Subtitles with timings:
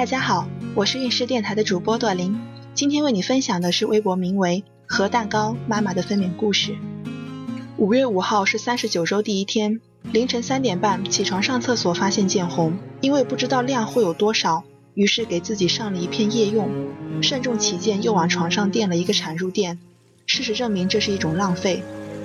[0.00, 2.40] 大家好，我是运势电台的主播朵琳，
[2.72, 6.74] 今天为你分享的是微博名为“核蛋糕妈妈”的分娩故事。
[7.76, 9.78] 五月五号是三十九周第一天，
[10.10, 16.70] 凌晨三点半起床上厕所，发现见红，因为不知道量会有多少，于是给自己上了一片夜用，
[17.20, 19.78] 慎重起见又往床上垫了一个产褥垫。
[20.24, 21.82] 事实证明这是一种浪费，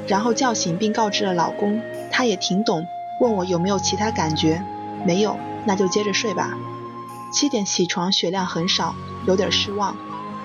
[0.08, 2.86] 然后叫醒并告知了老公，他也挺懂，
[3.20, 4.64] 问我有没有其他感觉，
[5.06, 6.58] 没有，那就接着睡吧。
[7.36, 8.96] 七点起床，血量很少，
[9.28, 9.98] 有点失望，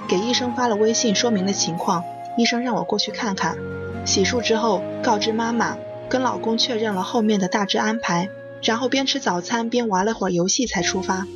[0.08, 2.02] 给医生发了微信说明了情况，
[2.36, 3.56] 医生让我过去看看。
[4.04, 5.76] 洗漱之后，告知妈妈，
[6.08, 8.28] 跟老公确认了后面的大致安排，
[8.60, 11.28] 然后边吃早餐边玩了会儿游戏才出发。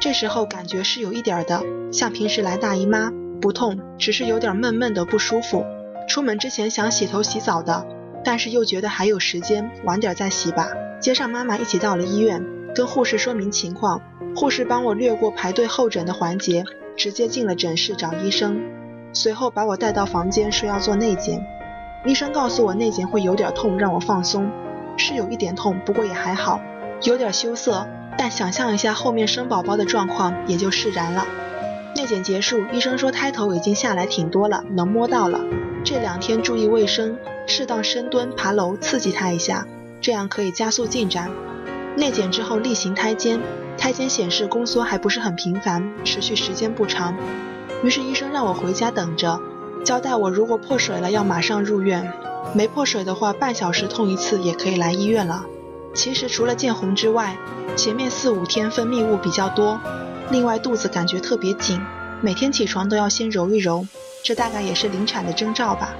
[0.00, 5.66] 这时候感觉是有一点的，像平时来大姨妈，不痛，只是有点闷闷的不舒服。
[6.08, 7.86] 出门之前想洗头洗澡的，
[8.24, 10.70] 但是又觉得还有时间，晚点再洗吧。
[11.02, 12.42] 接上妈妈一起到了医院，
[12.74, 14.00] 跟护士说明情况。
[14.34, 16.64] 护士帮我略过排队候诊的环节，
[16.96, 18.62] 直接进了诊室找医生。
[19.12, 21.44] 随后把我带到房间，说要做内检。
[22.06, 24.50] 医生告诉我内检会有点痛，让我放松。
[24.96, 26.60] 是有一点痛，不过也还好，
[27.02, 27.86] 有点羞涩。
[28.16, 31.26] 但想象一下后面生宝宝的状况，也就释然了。
[31.94, 35.40] 内检结束，医生说胎头已经下来挺多了，能摸到了。
[35.84, 39.66] 这两天注意卫生，适当深蹲、爬楼，刺激他一下，
[40.00, 41.30] 这样可以加速进展。
[41.96, 43.40] 内检之后例行胎监。
[43.78, 47.16] 胎监显示宫缩还不是很频繁，持续时间不长，
[47.82, 49.40] 于是医生让我回家等着，
[49.84, 52.12] 交代我如果破水了要马上入院，
[52.54, 55.46] 没破水的话半小时痛一次也可以来医院了。
[55.94, 57.36] 其实除了见红之外，
[57.74, 59.80] 前面四五天分泌物比较多，
[60.30, 61.80] 另外肚子感觉特别紧，
[62.20, 63.86] 每天起床都要先揉一揉，
[64.22, 65.94] 这大概也是临产的征兆吧。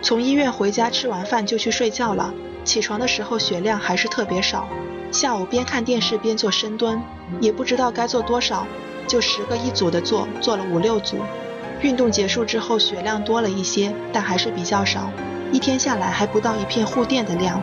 [0.00, 2.32] 从医院回家吃完饭就去睡觉了，
[2.64, 4.68] 起床的时候血量还是特别少。
[5.10, 7.02] 下午边看电视边做深蹲，
[7.40, 8.66] 也不知道该做多少，
[9.06, 11.18] 就十个一组的做，做了五六组。
[11.80, 15.10] 运动结束之后血量多了一些，但还是比较少，
[15.50, 17.60] 一天下来还不到一片护垫的量。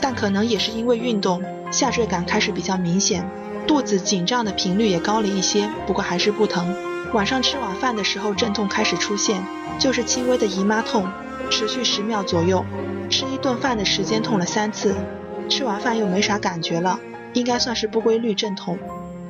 [0.00, 3.28] 但可能也是因为运动，下坠感开始比较明显，
[3.66, 6.74] 肚子紧胀的频率也高了一些，不过还是不疼。
[7.12, 9.42] 晚上吃晚饭的时候阵痛开始出现，
[9.78, 11.06] 就是轻微的姨妈痛，
[11.50, 12.64] 持续十秒左右，
[13.08, 14.94] 吃一顿饭的时间痛了三次。
[15.48, 17.00] 吃完饭又没啥感觉了，
[17.32, 18.78] 应该算是不规律阵痛。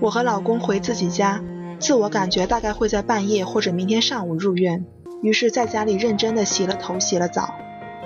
[0.00, 1.40] 我和老公回自己家，
[1.78, 4.84] 自我感觉大概会在半夜或者明天上午入院，
[5.22, 7.54] 于是在家里认真的洗了头、洗了澡。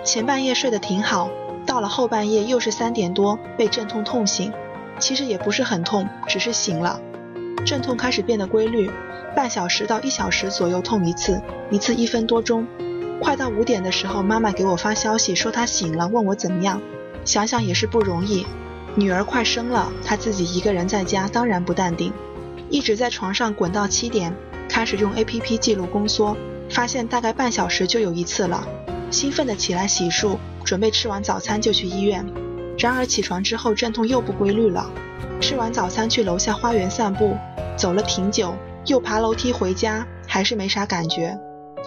[0.05, 1.31] 前半夜睡得挺好，
[1.65, 4.53] 到了后半夜又是三点多被阵痛痛醒，
[4.99, 7.01] 其实也不是很痛，只是醒了。
[7.65, 8.91] 阵痛开始变得规律，
[9.35, 11.41] 半小时到一小时左右痛一次，
[11.71, 12.67] 一次一分多钟。
[13.23, 16.83] 快到五点的时候，妈妈给我发消息说她醒了，问我怎么样。
[17.25, 18.45] 想想也是不容易，
[18.97, 22.13] 女儿快生了，她自己一个人在家，当然不淡定，
[22.69, 24.35] 一直在床上滚到七点，
[24.69, 26.37] 开始用 A P P 记录宫缩，
[26.69, 28.67] 发现大概半小时就有一次了，
[29.13, 32.27] 兴奋的起来洗漱，准备吃完早餐就去医院，
[32.77, 34.91] 然而起床之后阵痛又不规律了，
[35.41, 37.37] 吃完早餐去楼下花园散步，
[37.77, 38.53] 走了挺久，
[38.87, 41.39] 又爬楼梯回家，还是没啥感觉，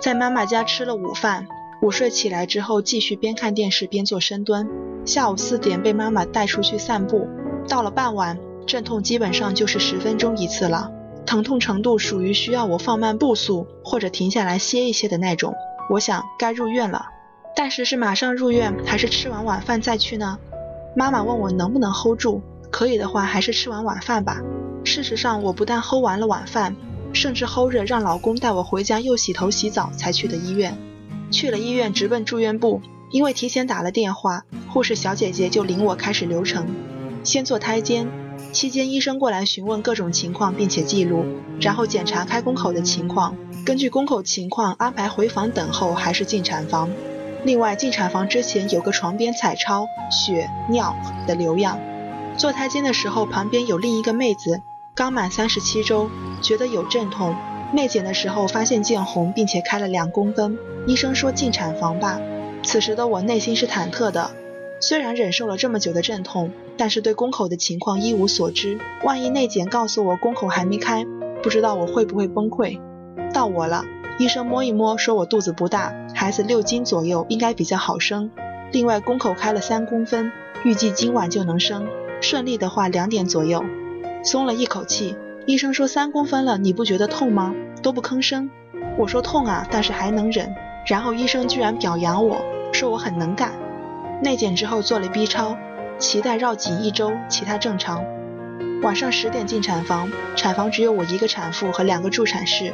[0.02, 1.48] 在妈妈家吃了午饭，
[1.82, 4.70] 午睡起来之后继续边看电视边做深蹲。
[5.06, 7.28] 下午四点被妈妈带出去散步，
[7.68, 10.92] 到了傍晚，阵痛基本上就是十分钟一次了，
[11.26, 15.54] 疼痛程度属于需要我放慢步速或者停下来歇一歇的那种。
[15.90, 17.06] 我想该入院了，
[17.56, 20.38] 但是是马上入院还是吃完晚饭再去呢？
[20.96, 22.42] 妈妈问我能不能 hold 住，
[22.72, 24.42] 可以的话还是吃完晚饭吧。
[24.84, 26.76] 事实上我不但 hold 完了晚饭，
[27.26, 30.78] 甚至 hold 着让老公带我回家又洗头洗澡才去的医院。
[31.32, 32.84] 去了医院直奔住院部。
[33.10, 36.68] 因为提前打了电话，护士小姐姐就领我开始流程，
[37.24, 38.08] 先做胎监，
[38.52, 41.26] 期间医生过来询问各种情况，并且记录，
[41.60, 46.92] 然后检查开宫口的情况，根据宫口情况安排回房等候还是进产房。
[47.44, 51.80] 另外进产房之前有个床边彩超血尿的留样。
[52.38, 54.62] 做胎监的时候旁边有另一个妹子，
[54.96, 56.10] 刚满三十七周，
[56.42, 57.36] 觉得有阵痛，
[57.74, 60.58] 内检的时候发现见红，并且开了两公分，
[60.88, 62.18] 医生说进产房吧。
[62.64, 64.32] 此时的我内心是忐忑的，
[64.80, 68.80] 虽然忍受了这么久的阵痛，但是对宫口的情况一无所知。
[69.04, 71.06] 万一内检告诉我宫口还没开，
[71.44, 72.80] 不知道我会不会崩溃。
[73.34, 73.84] 到我了，
[74.18, 78.32] 医生摸一摸，说我肚子不大，孩子六斤左右，应该比较好生。
[78.72, 80.32] 另外宫口开了三公分，
[80.64, 81.86] 预计今晚就能生，
[82.22, 83.62] 顺利的话两点左右。
[84.26, 87.54] 松了一口气，医生说三公分了，你不觉得痛吗？
[87.84, 88.50] 都不吭声。
[88.98, 90.52] 我说痛啊，但是还能忍。
[90.88, 92.42] 然后医生居然表扬我。
[92.74, 93.54] 说我很能干，
[94.24, 95.56] 内检之后做了 B 超，
[96.00, 98.04] 脐带绕颈一周，其他正常。
[98.82, 102.74] 晚上十点进产房，产房只有我一个产妇和两个助产士，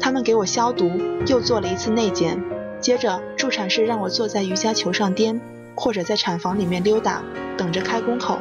[0.00, 0.90] 他们给我消毒，
[1.28, 2.42] 又做了一次内检，
[2.80, 5.40] 接着助产士让我坐在瑜伽球上颠，
[5.76, 7.22] 或者在产房里面溜达，
[7.56, 8.40] 等着开宫口。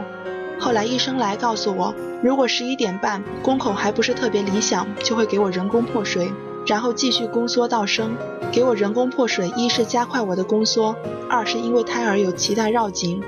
[0.59, 1.93] 后来医生来告诉我，
[2.23, 6.31] 如果十一点半宫口还不是特别理想，就会给我人工破水，
[6.65, 8.15] 然后继续宫缩到生。
[8.51, 10.95] 给我人工破水，一是加快我的宫缩，
[11.29, 13.21] 二是因为胎儿有脐带绕颈。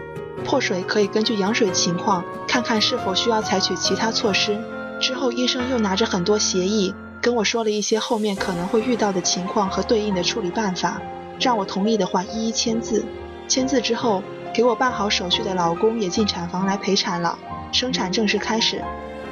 [0.43, 4.57] 破水可以根据羊水情况，看看是否需要采取其他措施。
[4.99, 11.01] 之后医生又拿着很多协议跟我说了一些后面可能会遇到的情况和对应的处理办法，
[11.39, 13.05] 让我同意的话一一签字。
[13.47, 14.23] 签字之后，
[14.53, 17.37] 给我办好手续的老公也进产房来陪产了。
[17.71, 18.81] 生产正式开始。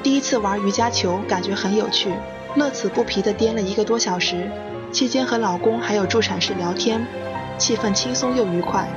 [0.03, 2.11] 第一次玩瑜伽球，感觉很有趣，
[2.55, 4.49] 乐此不疲地颠了一个多小时。
[4.91, 7.05] 期间和老公还有助产士聊天，
[7.57, 8.87] 气氛轻松又愉快。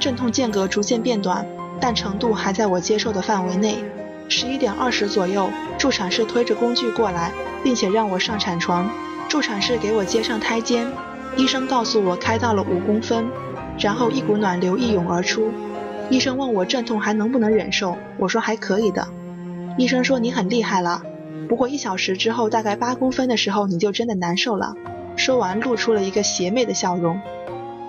[0.00, 1.46] 阵痛间隔逐渐变短，
[1.80, 3.78] 但程度还在我接受的范围内。
[4.28, 7.32] 十一点二十左右，助产士推着工具过来，
[7.62, 8.90] 并且让我上产床。
[9.28, 10.90] 助产士给我接上胎肩，
[11.36, 13.28] 医生告诉我开到了五公分，
[13.78, 15.50] 然后一股暖流一涌而出。
[16.10, 19.06] 医生问我阵痛还能不能忍受，我说还可以的。
[19.76, 21.02] 医生说你很厉害了，
[21.48, 24.74] 不过一小时之后，大概八公分的时候你就真的难受了。
[25.16, 27.20] 说完，露出了一个邪魅的笑容。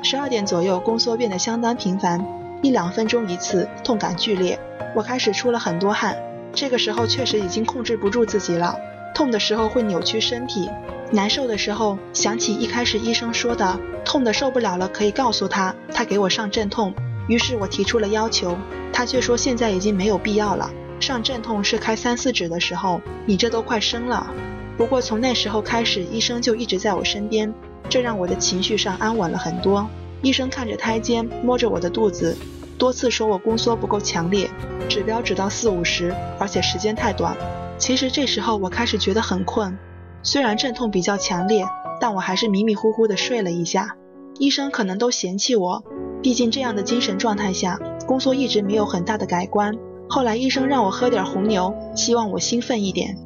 [0.04, 2.26] 十二点左右，宫缩变得相当频繁，
[2.62, 4.60] 一两分钟一次，痛感剧烈。
[4.96, 6.18] 我开始出了很多汗，
[6.54, 8.76] 这个时候确实已经控制不住自己了。
[9.14, 10.70] 痛的时候会扭曲身体，
[11.12, 16.94] 难受的时候想起一开始医生说的，痛的受不了了可以告诉他，他给我上镇痛。
[17.28, 18.58] 于是我提出了要求，
[18.92, 24.34] 他却说现在已经没有必要了，上镇痛是开三四指的时候，你这都快生了。
[24.78, 27.54] 不过从那时候开始，医生就一直在我身边。
[27.90, 29.90] 这让我的情绪上安稳了很多。
[30.22, 32.38] 医生看着胎监，摸着我的肚子，
[32.80, 34.50] 多次说我宫缩不够强烈，
[34.88, 37.36] 指标只到四五十，而且时间太短。
[37.78, 39.78] 其实这时候我开始觉得很困，
[40.24, 41.66] 虽然阵痛比较强烈，
[42.00, 43.98] 但我还是迷迷糊糊的睡了一下。
[44.40, 45.84] 医生可能都嫌弃我，
[46.24, 47.78] 毕竟这样的精神状态下，
[48.08, 49.76] 宫缩一直没有很大的改观。
[50.08, 53.18] 后来医生让我喝点红牛，希望我兴奋一点。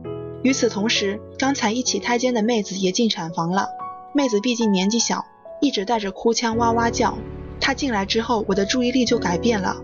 [0.41, 3.69] 与此同时，刚才一起胎监的妹子也进产房了。
[4.15, 5.23] 妹子毕竟年纪小，
[5.61, 7.15] 一直带着哭腔哇哇叫。
[7.65, 9.77] 她进来之后，我的注意力就改变了，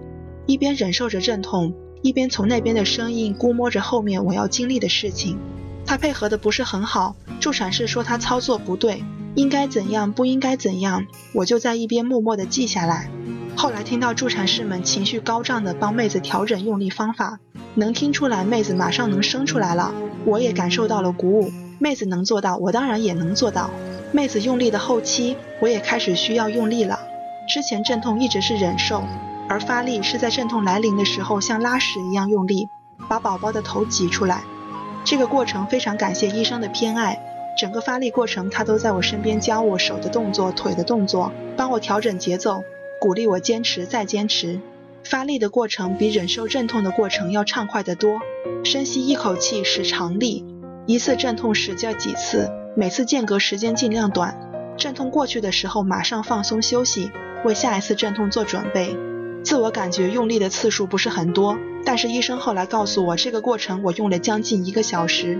[0.45, 5.39] 一边忍受着阵痛，一边从那边的声音估摸着后面我要经历的事情。
[5.85, 9.01] 她配合的不是很好，助产士说她操作不对，
[9.33, 13.09] 应该怎样不应该怎样，我就在一边默默的记下来。
[13.55, 17.39] 后来听到助产士们情绪高涨的帮妹子调整用力方法，
[17.75, 19.93] 能听出来妹子马上能生出来了，
[20.25, 21.49] 我也感受到了鼓舞。
[21.79, 23.71] 妹子能做到，我当然也能做到。
[24.11, 26.99] 妹子用力的后期，我也开始需要用力了。
[27.49, 29.03] 之前阵痛一直是忍受，
[29.47, 32.69] 而发力是在阵痛来临的时候，像拉屎一样用力，
[33.07, 34.43] 把宝宝的头挤出来。
[35.03, 37.19] 这个过程非常感谢医生的偏爱，
[37.57, 42.61] 整个发力过程他都在我身边教我手的动作、腿的动作，帮我调整节奏，
[43.01, 44.61] 鼓励我坚持再坚持。
[45.03, 48.19] 发力的过程比忍受阵痛的过程要畅快得多。
[48.63, 50.45] 深吸一口气，使长力，
[50.85, 52.51] 一次阵痛使劲几次。
[52.75, 54.39] 每次间隔时间尽量短，
[54.77, 57.09] 阵痛过去的时候马上放松休息，
[57.45, 58.97] 为下一次阵痛做准备。
[59.43, 65.39] 自我感觉用力的次数不是很多，但是医生后来告诉我，这个过程我用了将近一个小时，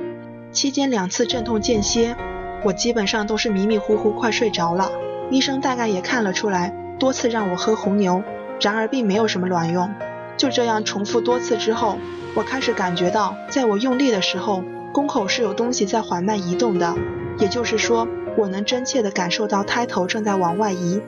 [0.51, 2.15] 期间两次阵痛间歇，
[2.63, 4.89] 我基本上都是迷迷糊糊快睡着了。
[5.29, 8.23] 医生大概也看了出来，多次让我喝红牛，
[8.61, 9.89] 然而并没有什么卵用。
[10.37, 11.97] 就这样重复多次之后，
[12.33, 14.63] 我开始感觉到，在我用力的时候，
[14.94, 16.95] 宫口是有东西在缓慢移动的。
[17.37, 21.01] 也就是说，我能真切地感受到胎头正在往外移，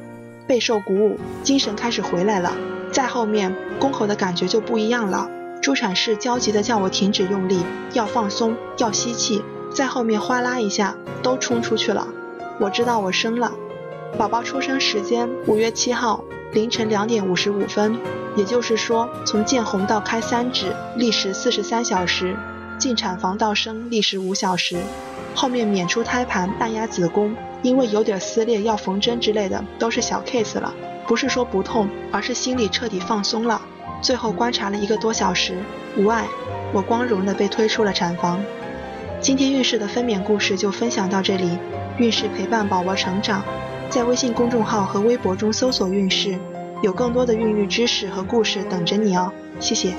[0.47, 2.53] 备受鼓舞，精神开始回来了。
[2.91, 5.29] 在后面，宫口的感觉就不一样了。
[5.61, 9.43] 助产士焦急地叫我停止用力，要放松，要吸气。
[9.73, 12.07] 在后面哗啦一下，都冲出去了。
[12.59, 13.51] 我知道我生了，
[14.17, 17.97] 宝宝出生时间五月七号凌晨两点五十五分，
[18.35, 22.35] 也就是说，从见红到开三指历时四十三小时，
[22.77, 24.77] 进产房到生历时五小时。
[25.33, 30.73] 后面娩出胎盘、按压子宫，因为有点撕裂要缝针之类的，都是小 case 了。
[31.07, 33.61] 不是说不痛，而是心里彻底放松了。
[34.01, 35.57] 最后观察了一个多小时，
[35.97, 36.25] 无碍，
[36.73, 38.41] 我光荣的被推出了产房。
[39.19, 41.57] 今天孕氏的分娩故事就分享到这里，
[41.97, 43.43] 孕氏陪伴宝宝成长，
[43.89, 46.39] 在微信公众号和微博中搜索孕氏，
[46.81, 49.31] 有更多的孕育知识和故事等着你哦。
[49.59, 49.93] 谢谢。